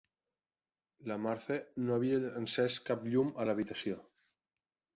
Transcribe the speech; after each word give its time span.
La 1.11 1.17
Marthe 1.25 1.57
no 1.85 1.93
havia 1.99 2.33
encès 2.41 2.81
cap 2.89 3.07
llum 3.13 3.33
a 3.45 3.49
l'habitació. 3.51 4.03